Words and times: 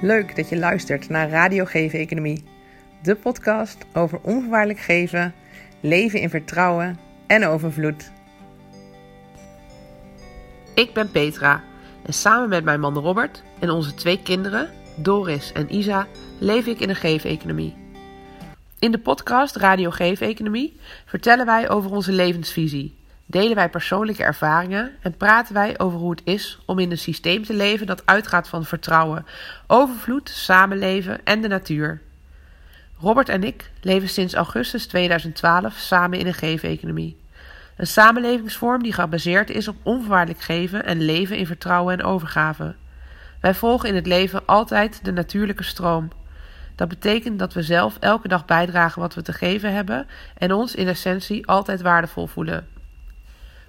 Leuk 0.00 0.36
dat 0.36 0.48
je 0.48 0.58
luistert 0.58 1.08
naar 1.08 1.28
Radio 1.28 1.64
Geven 1.64 1.98
Economie, 1.98 2.44
de 3.02 3.14
podcast 3.14 3.78
over 3.92 4.20
onvoorwaardelijk 4.22 4.80
geven, 4.80 5.34
leven 5.80 6.20
in 6.20 6.30
vertrouwen 6.30 6.98
en 7.26 7.46
overvloed. 7.46 8.10
Ik 10.74 10.92
ben 10.94 11.10
Petra 11.10 11.62
en 12.02 12.12
samen 12.12 12.48
met 12.48 12.64
mijn 12.64 12.80
man 12.80 12.98
Robert 12.98 13.42
en 13.58 13.70
onze 13.70 13.94
twee 13.94 14.22
kinderen, 14.22 14.70
Doris 14.96 15.52
en 15.52 15.74
Isa, 15.74 16.06
leef 16.38 16.66
ik 16.66 16.80
in 16.80 16.88
een 16.88 16.96
geef-economie. 16.96 17.76
In 18.78 18.92
de 18.92 18.98
podcast 18.98 19.56
Radio 19.56 19.90
Geef-economie 19.90 20.80
vertellen 21.06 21.46
wij 21.46 21.70
over 21.70 21.90
onze 21.90 22.12
levensvisie 22.12 22.94
delen 23.30 23.54
wij 23.54 23.68
persoonlijke 23.68 24.22
ervaringen 24.22 24.92
en 25.00 25.16
praten 25.16 25.54
wij 25.54 25.78
over 25.78 25.98
hoe 25.98 26.10
het 26.10 26.20
is 26.24 26.58
om 26.66 26.78
in 26.78 26.90
een 26.90 26.98
systeem 26.98 27.44
te 27.44 27.54
leven 27.54 27.86
dat 27.86 28.06
uitgaat 28.06 28.48
van 28.48 28.64
vertrouwen, 28.64 29.26
overvloed, 29.66 30.28
samenleven 30.28 31.24
en 31.24 31.40
de 31.40 31.48
natuur. 31.48 32.00
Robert 33.00 33.28
en 33.28 33.44
ik 33.44 33.70
leven 33.80 34.08
sinds 34.08 34.34
augustus 34.34 34.86
2012 34.86 35.74
samen 35.74 36.18
in 36.18 36.26
een 36.26 36.34
geef-economie. 36.34 37.16
Een 37.76 37.86
samenlevingsvorm 37.86 38.82
die 38.82 38.92
gebaseerd 38.92 39.50
is 39.50 39.68
op 39.68 39.76
onvoorwaardelijk 39.82 40.40
geven 40.40 40.84
en 40.84 41.04
leven 41.04 41.36
in 41.36 41.46
vertrouwen 41.46 41.98
en 41.98 42.04
overgave. 42.04 42.74
Wij 43.40 43.54
volgen 43.54 43.88
in 43.88 43.94
het 43.94 44.06
leven 44.06 44.46
altijd 44.46 45.04
de 45.04 45.12
natuurlijke 45.12 45.62
stroom. 45.62 46.08
Dat 46.74 46.88
betekent 46.88 47.38
dat 47.38 47.52
we 47.52 47.62
zelf 47.62 47.96
elke 48.00 48.28
dag 48.28 48.44
bijdragen 48.44 49.00
wat 49.00 49.14
we 49.14 49.22
te 49.22 49.32
geven 49.32 49.72
hebben 49.72 50.06
en 50.38 50.52
ons 50.52 50.74
in 50.74 50.88
essentie 50.88 51.46
altijd 51.46 51.82
waardevol 51.82 52.26
voelen. 52.26 52.77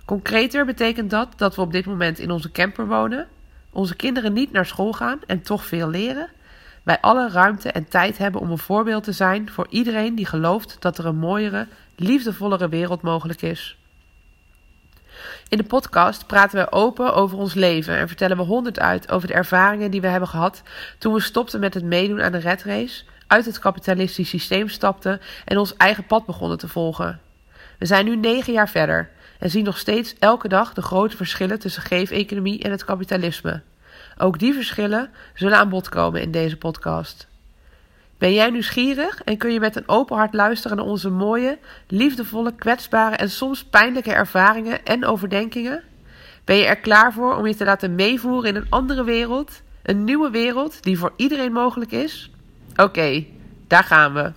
Concreter 0.09 0.65
betekent 0.65 1.09
dat 1.09 1.33
dat 1.35 1.55
we 1.55 1.61
op 1.61 1.71
dit 1.71 1.85
moment 1.85 2.19
in 2.19 2.31
onze 2.31 2.51
camper 2.51 2.87
wonen, 2.87 3.27
onze 3.69 3.95
kinderen 3.95 4.33
niet 4.33 4.51
naar 4.51 4.65
school 4.65 4.93
gaan 4.93 5.19
en 5.27 5.41
toch 5.41 5.65
veel 5.65 5.89
leren, 5.89 6.29
wij 6.83 6.97
alle 7.01 7.29
ruimte 7.29 7.71
en 7.71 7.87
tijd 7.87 8.17
hebben 8.17 8.41
om 8.41 8.51
een 8.51 8.57
voorbeeld 8.57 9.03
te 9.03 9.11
zijn 9.11 9.49
voor 9.49 9.67
iedereen 9.69 10.15
die 10.15 10.25
gelooft 10.25 10.77
dat 10.79 10.97
er 10.97 11.05
een 11.05 11.17
mooiere, 11.17 11.67
liefdevollere 11.95 12.69
wereld 12.69 13.01
mogelijk 13.01 13.41
is. 13.41 13.77
In 15.47 15.57
de 15.57 15.63
podcast 15.63 16.27
praten 16.27 16.59
we 16.59 16.71
open 16.71 17.13
over 17.13 17.37
ons 17.37 17.53
leven 17.53 17.97
en 17.97 18.07
vertellen 18.07 18.37
we 18.37 18.43
honderd 18.43 18.79
uit 18.79 19.11
over 19.11 19.27
de 19.27 19.33
ervaringen 19.33 19.91
die 19.91 20.01
we 20.01 20.07
hebben 20.07 20.29
gehad 20.29 20.61
toen 20.97 21.13
we 21.13 21.19
stopten 21.19 21.59
met 21.59 21.73
het 21.73 21.83
meedoen 21.83 22.21
aan 22.21 22.31
de 22.31 22.37
red 22.37 22.63
race, 22.63 23.03
uit 23.27 23.45
het 23.45 23.59
kapitalistisch 23.59 24.29
systeem 24.29 24.69
stapten 24.69 25.21
en 25.45 25.57
ons 25.57 25.75
eigen 25.77 26.05
pad 26.05 26.25
begonnen 26.25 26.57
te 26.57 26.67
volgen. 26.67 27.19
We 27.79 27.85
zijn 27.85 28.05
nu 28.05 28.15
negen 28.15 28.53
jaar 28.53 28.69
verder 28.69 29.09
en 29.39 29.49
zien 29.49 29.63
nog 29.63 29.77
steeds 29.77 30.15
elke 30.19 30.47
dag 30.47 30.73
de 30.73 30.81
grote 30.81 31.15
verschillen 31.15 31.59
tussen 31.59 31.81
geef-economie 31.81 32.63
en 32.63 32.71
het 32.71 32.85
kapitalisme. 32.85 33.61
Ook 34.17 34.39
die 34.39 34.53
verschillen 34.53 35.09
zullen 35.33 35.57
aan 35.57 35.69
bod 35.69 35.89
komen 35.89 36.21
in 36.21 36.31
deze 36.31 36.57
podcast. 36.57 37.27
Ben 38.17 38.33
jij 38.33 38.49
nieuwsgierig 38.49 39.23
en 39.23 39.37
kun 39.37 39.51
je 39.51 39.59
met 39.59 39.75
een 39.75 39.87
open 39.87 40.17
hart 40.17 40.33
luisteren 40.33 40.77
naar 40.77 40.85
onze 40.85 41.09
mooie, 41.09 41.57
liefdevolle, 41.87 42.55
kwetsbare 42.55 43.15
en 43.15 43.29
soms 43.29 43.65
pijnlijke 43.65 44.11
ervaringen 44.11 44.85
en 44.85 45.05
overdenkingen? 45.05 45.83
Ben 46.43 46.55
je 46.55 46.65
er 46.65 46.79
klaar 46.79 47.13
voor 47.13 47.35
om 47.35 47.47
je 47.47 47.55
te 47.55 47.65
laten 47.65 47.95
meevoeren 47.95 48.49
in 48.49 48.55
een 48.55 48.69
andere 48.69 49.03
wereld? 49.03 49.61
Een 49.83 50.03
nieuwe 50.03 50.29
wereld 50.29 50.83
die 50.83 50.97
voor 50.97 51.13
iedereen 51.15 51.51
mogelijk 51.51 51.91
is? 51.91 52.31
Oké, 52.75 53.25
daar 53.67 53.83
gaan 53.83 54.13
we. 54.13 54.31